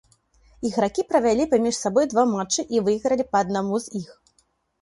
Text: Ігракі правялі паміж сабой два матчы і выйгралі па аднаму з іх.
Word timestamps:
Ігракі 0.69 1.03
правялі 1.11 1.45
паміж 1.51 1.75
сабой 1.83 2.07
два 2.13 2.23
матчы 2.33 2.65
і 2.77 2.81
выйгралі 2.89 3.29
па 3.35 3.43
аднаму 3.47 3.75
з 3.85 4.03
іх. 4.05 4.09